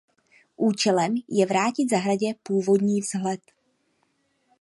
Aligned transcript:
Účelem 0.57 1.15
je 1.29 1.45
vrátit 1.45 1.89
zahradě 1.89 2.33
původní 2.43 3.01
vzhled. 3.01 3.41